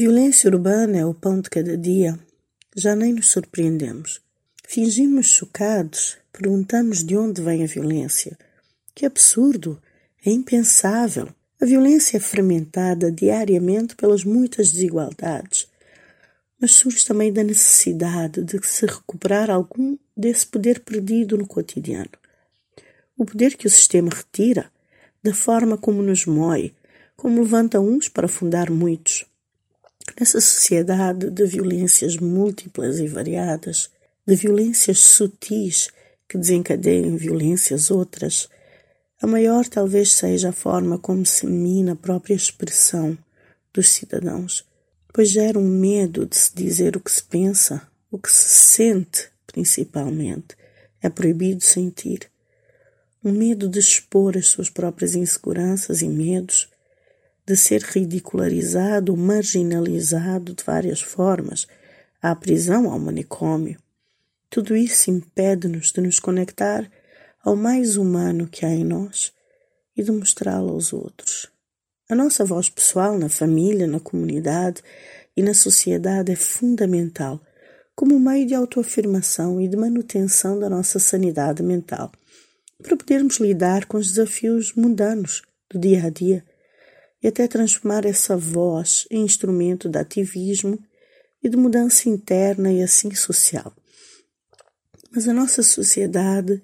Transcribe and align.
Violência 0.00 0.48
urbana 0.48 0.96
é 0.96 1.04
o 1.04 1.12
pão 1.12 1.40
de 1.40 1.50
cada 1.50 1.76
dia. 1.76 2.16
Já 2.76 2.94
nem 2.94 3.12
nos 3.12 3.32
surpreendemos. 3.32 4.20
Fingimos 4.64 5.26
chocados, 5.26 6.16
perguntamos 6.32 7.02
de 7.02 7.16
onde 7.16 7.42
vem 7.42 7.64
a 7.64 7.66
violência. 7.66 8.38
Que 8.94 9.04
absurdo! 9.04 9.82
É 10.24 10.30
impensável. 10.30 11.28
A 11.60 11.66
violência 11.66 12.16
é 12.16 12.20
fermentada 12.20 13.10
diariamente 13.10 13.96
pelas 13.96 14.22
muitas 14.22 14.70
desigualdades, 14.70 15.66
mas 16.60 16.74
surge 16.74 17.04
também 17.04 17.32
da 17.32 17.42
necessidade 17.42 18.44
de 18.44 18.64
se 18.64 18.86
recuperar 18.86 19.50
algum 19.50 19.98
desse 20.16 20.46
poder 20.46 20.78
perdido 20.78 21.36
no 21.36 21.44
cotidiano. 21.44 22.12
O 23.16 23.24
poder 23.24 23.56
que 23.56 23.66
o 23.66 23.70
sistema 23.70 24.10
retira, 24.14 24.70
da 25.24 25.34
forma 25.34 25.76
como 25.76 26.00
nos 26.04 26.24
moe, 26.24 26.72
como 27.16 27.42
levanta 27.42 27.80
uns 27.80 28.08
para 28.08 28.28
fundar 28.28 28.70
muitos. 28.70 29.27
Nessa 30.18 30.40
sociedade 30.40 31.30
de 31.30 31.46
violências 31.46 32.16
múltiplas 32.16 32.98
e 32.98 33.06
variadas, 33.06 33.88
de 34.26 34.34
violências 34.34 34.98
sutis 34.98 35.90
que 36.28 36.36
desencadeiam 36.36 37.16
violências 37.16 37.88
outras, 37.88 38.48
a 39.22 39.28
maior 39.28 39.66
talvez 39.68 40.12
seja 40.12 40.48
a 40.48 40.52
forma 40.52 40.98
como 40.98 41.24
se 41.24 41.46
mina 41.46 41.92
a 41.92 41.96
própria 41.96 42.34
expressão 42.34 43.16
dos 43.72 43.90
cidadãos, 43.90 44.66
pois 45.14 45.30
gera 45.30 45.56
um 45.56 45.68
medo 45.68 46.26
de 46.26 46.36
se 46.36 46.52
dizer 46.52 46.96
o 46.96 47.00
que 47.00 47.12
se 47.12 47.22
pensa, 47.22 47.86
o 48.10 48.18
que 48.18 48.30
se 48.30 48.48
sente, 48.48 49.28
principalmente. 49.46 50.56
É 51.00 51.08
proibido 51.08 51.62
sentir. 51.62 52.28
Um 53.24 53.30
medo 53.30 53.68
de 53.68 53.78
expor 53.78 54.36
as 54.36 54.48
suas 54.48 54.68
próprias 54.68 55.14
inseguranças 55.14 56.02
e 56.02 56.08
medos, 56.08 56.68
de 57.48 57.56
ser 57.56 57.80
ridicularizado 57.80 59.16
marginalizado 59.16 60.52
de 60.52 60.62
várias 60.62 61.00
formas, 61.00 61.66
à 62.20 62.36
prisão, 62.36 62.90
ao 62.90 62.98
manicômio. 62.98 63.78
Tudo 64.50 64.76
isso 64.76 65.10
impede-nos 65.10 65.90
de 65.90 66.02
nos 66.02 66.20
conectar 66.20 66.86
ao 67.42 67.56
mais 67.56 67.96
humano 67.96 68.46
que 68.46 68.66
há 68.66 68.68
em 68.68 68.84
nós 68.84 69.32
e 69.96 70.02
de 70.02 70.12
mostrá-lo 70.12 70.74
aos 70.74 70.92
outros. 70.92 71.48
A 72.10 72.14
nossa 72.14 72.44
voz 72.44 72.68
pessoal 72.68 73.18
na 73.18 73.30
família, 73.30 73.86
na 73.86 73.98
comunidade 73.98 74.82
e 75.34 75.42
na 75.42 75.54
sociedade 75.54 76.30
é 76.30 76.36
fundamental 76.36 77.40
como 77.96 78.20
meio 78.20 78.46
de 78.46 78.54
autoafirmação 78.54 79.58
e 79.58 79.66
de 79.66 79.76
manutenção 79.76 80.58
da 80.58 80.68
nossa 80.68 80.98
sanidade 80.98 81.62
mental, 81.62 82.12
para 82.82 82.94
podermos 82.94 83.38
lidar 83.38 83.86
com 83.86 83.96
os 83.96 84.08
desafios 84.08 84.74
mundanos 84.74 85.40
do 85.70 85.78
dia 85.78 86.04
a 86.04 86.10
dia 86.10 86.44
e 87.22 87.28
até 87.28 87.48
transformar 87.48 88.04
essa 88.04 88.36
voz 88.36 89.06
em 89.10 89.24
instrumento 89.24 89.88
de 89.88 89.98
ativismo 89.98 90.78
e 91.42 91.48
de 91.48 91.56
mudança 91.56 92.08
interna 92.08 92.72
e 92.72 92.82
assim 92.82 93.14
social. 93.14 93.72
Mas 95.10 95.26
a 95.26 95.32
nossa 95.32 95.62
sociedade 95.62 96.62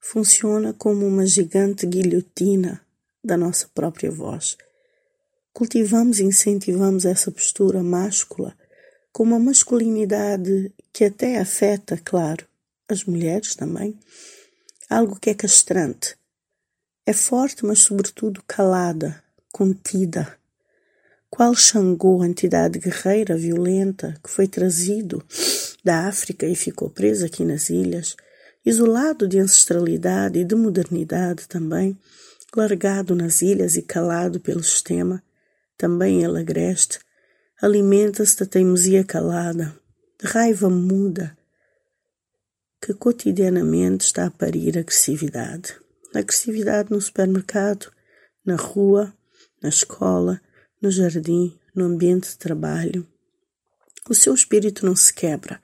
funciona 0.00 0.72
como 0.72 1.06
uma 1.06 1.26
gigante 1.26 1.86
guilhotina 1.86 2.80
da 3.22 3.36
nossa 3.36 3.68
própria 3.74 4.10
voz. 4.10 4.56
Cultivamos 5.52 6.20
e 6.20 6.24
incentivamos 6.24 7.04
essa 7.04 7.30
postura 7.30 7.82
máscula 7.82 8.56
com 9.12 9.24
uma 9.24 9.38
masculinidade 9.38 10.72
que 10.92 11.04
até 11.04 11.38
afeta, 11.38 12.00
claro, 12.02 12.46
as 12.88 13.04
mulheres 13.04 13.54
também, 13.54 13.98
algo 14.88 15.18
que 15.18 15.30
é 15.30 15.34
castrante. 15.34 16.16
É 17.04 17.12
forte, 17.12 17.64
mas 17.64 17.80
sobretudo 17.80 18.42
calada, 18.46 19.22
contida. 19.58 20.38
Qual 21.28 21.52
Xangô, 21.52 22.24
entidade 22.24 22.78
guerreira, 22.78 23.36
violenta, 23.36 24.14
que 24.22 24.30
foi 24.30 24.46
trazido 24.46 25.20
da 25.82 26.06
África 26.06 26.46
e 26.46 26.54
ficou 26.54 26.88
preso 26.88 27.26
aqui 27.26 27.44
nas 27.44 27.68
ilhas, 27.68 28.14
isolado 28.64 29.26
de 29.26 29.40
ancestralidade 29.40 30.38
e 30.38 30.44
de 30.44 30.54
modernidade 30.54 31.48
também, 31.48 31.98
largado 32.56 33.16
nas 33.16 33.42
ilhas 33.42 33.76
e 33.76 33.82
calado 33.82 34.38
pelo 34.38 34.62
sistema, 34.62 35.20
também 35.76 36.22
ele 36.22 36.38
agreste, 36.38 37.00
alimenta-se 37.60 38.38
da 38.38 38.46
teimosia 38.46 39.02
calada, 39.02 39.76
de 40.22 40.28
raiva 40.28 40.70
muda, 40.70 41.36
que 42.80 42.94
cotidianamente 42.94 44.04
está 44.04 44.26
a 44.26 44.30
parir 44.30 44.78
agressividade. 44.78 45.74
Agressividade 46.14 46.92
no 46.92 47.00
supermercado, 47.00 47.90
na 48.46 48.54
rua, 48.54 49.12
na 49.62 49.68
escola, 49.68 50.40
no 50.80 50.90
jardim, 50.90 51.58
no 51.74 51.84
ambiente 51.84 52.30
de 52.30 52.38
trabalho. 52.38 53.06
O 54.08 54.14
seu 54.14 54.34
espírito 54.34 54.86
não 54.86 54.96
se 54.96 55.12
quebra, 55.12 55.60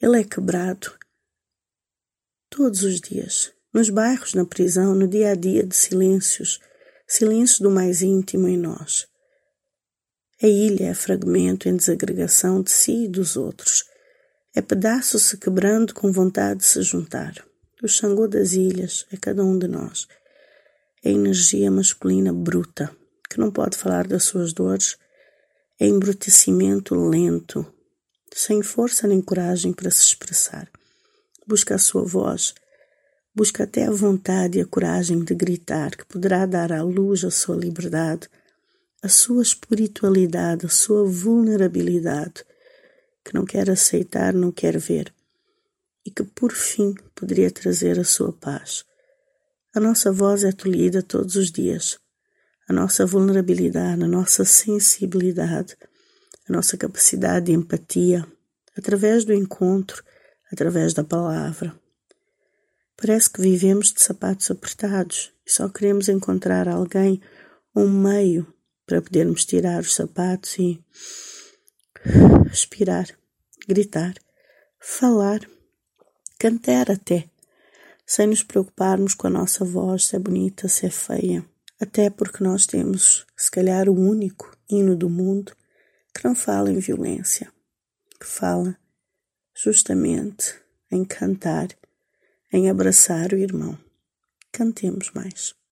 ele 0.00 0.20
é 0.20 0.24
quebrado 0.24 0.92
todos 2.50 2.82
os 2.82 3.00
dias, 3.00 3.50
nos 3.72 3.88
bairros, 3.88 4.34
na 4.34 4.44
prisão, 4.44 4.94
no 4.94 5.08
dia 5.08 5.30
a 5.30 5.34
dia 5.34 5.64
de 5.64 5.74
silêncios, 5.74 6.60
silêncios 7.06 7.60
do 7.60 7.70
mais 7.70 8.02
íntimo 8.02 8.46
em 8.46 8.58
nós. 8.58 9.06
A 10.42 10.46
ilha 10.46 10.88
é 10.88 10.94
fragmento 10.94 11.68
em 11.68 11.76
desagregação 11.76 12.62
de 12.62 12.70
si 12.70 13.04
e 13.04 13.08
dos 13.08 13.36
outros. 13.36 13.84
É 14.54 14.60
pedaço 14.60 15.18
se 15.18 15.38
quebrando 15.38 15.94
com 15.94 16.12
vontade 16.12 16.60
de 16.60 16.66
se 16.66 16.82
juntar. 16.82 17.34
O 17.82 17.88
xangô 17.88 18.26
das 18.26 18.52
ilhas 18.52 19.06
é 19.12 19.16
cada 19.16 19.44
um 19.44 19.58
de 19.58 19.68
nós. 19.68 20.06
É 21.02 21.10
energia 21.10 21.70
masculina 21.70 22.32
bruta, 22.32 22.94
que 23.32 23.40
não 23.40 23.50
pode 23.50 23.78
falar 23.78 24.06
das 24.06 24.24
suas 24.24 24.52
dores, 24.52 24.98
é 25.80 25.86
embrutecimento 25.86 26.94
lento, 26.94 27.66
sem 28.30 28.62
força 28.62 29.08
nem 29.08 29.22
coragem 29.22 29.72
para 29.72 29.90
se 29.90 30.02
expressar. 30.02 30.70
Busca 31.46 31.74
a 31.74 31.78
sua 31.78 32.04
voz, 32.04 32.54
busca 33.34 33.64
até 33.64 33.86
a 33.86 33.90
vontade 33.90 34.58
e 34.58 34.60
a 34.60 34.66
coragem 34.66 35.24
de 35.24 35.34
gritar, 35.34 35.96
que 35.96 36.04
poderá 36.04 36.44
dar 36.44 36.72
à 36.72 36.82
luz 36.82 37.24
a 37.24 37.30
sua 37.30 37.56
liberdade, 37.56 38.28
a 39.02 39.08
sua 39.08 39.42
espiritualidade, 39.42 40.66
a 40.66 40.68
sua 40.68 41.02
vulnerabilidade, 41.04 42.44
que 43.24 43.32
não 43.32 43.46
quer 43.46 43.70
aceitar, 43.70 44.34
não 44.34 44.52
quer 44.52 44.76
ver, 44.78 45.12
e 46.04 46.10
que 46.10 46.22
por 46.22 46.52
fim 46.52 46.94
poderia 47.14 47.50
trazer 47.50 47.98
a 47.98 48.04
sua 48.04 48.30
paz. 48.30 48.84
A 49.74 49.80
nossa 49.80 50.12
voz 50.12 50.44
é 50.44 50.52
tolhida 50.52 51.02
todos 51.02 51.34
os 51.34 51.50
dias 51.50 52.01
a 52.68 52.72
nossa 52.72 53.04
vulnerabilidade, 53.04 54.02
a 54.02 54.08
nossa 54.08 54.44
sensibilidade, 54.44 55.76
a 56.48 56.52
nossa 56.52 56.76
capacidade 56.76 57.46
de 57.46 57.52
empatia, 57.52 58.26
através 58.76 59.24
do 59.24 59.34
encontro, 59.34 60.02
através 60.50 60.94
da 60.94 61.02
palavra. 61.02 61.74
Parece 62.96 63.30
que 63.30 63.42
vivemos 63.42 63.92
de 63.92 64.02
sapatos 64.02 64.50
apertados 64.50 65.32
e 65.46 65.50
só 65.50 65.68
queremos 65.68 66.08
encontrar 66.08 66.68
alguém, 66.68 67.20
um 67.74 67.88
meio 67.88 68.46
para 68.86 69.02
podermos 69.02 69.44
tirar 69.44 69.80
os 69.80 69.94
sapatos 69.94 70.56
e 70.58 70.80
respirar, 72.48 73.06
gritar, 73.66 74.14
falar, 74.78 75.40
cantar 76.38 76.90
até, 76.90 77.28
sem 78.06 78.26
nos 78.26 78.42
preocuparmos 78.42 79.14
com 79.14 79.26
a 79.26 79.30
nossa 79.30 79.64
voz, 79.64 80.06
se 80.06 80.16
é 80.16 80.18
bonita, 80.18 80.68
se 80.68 80.86
é 80.86 80.90
feia 80.90 81.51
até 81.82 82.08
porque 82.08 82.44
nós 82.44 82.64
temos, 82.64 83.26
se 83.36 83.50
calhar, 83.50 83.88
o 83.88 83.92
único 83.92 84.56
hino 84.70 84.94
do 84.94 85.10
mundo 85.10 85.52
que 86.14 86.24
não 86.24 86.32
fala 86.32 86.70
em 86.70 86.78
violência, 86.78 87.52
que 88.20 88.26
fala 88.26 88.78
justamente 89.52 90.54
em 90.92 91.04
cantar, 91.04 91.68
em 92.52 92.70
abraçar 92.70 93.32
o 93.32 93.36
irmão. 93.36 93.76
Cantemos 94.52 95.10
mais. 95.10 95.56